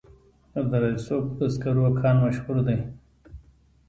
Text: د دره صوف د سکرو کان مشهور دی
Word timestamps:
د 0.53 0.55
دره 0.71 0.91
صوف 1.05 1.25
د 1.39 1.41
سکرو 1.53 1.85
کان 1.99 2.15
مشهور 2.23 2.57
دی 2.67 2.77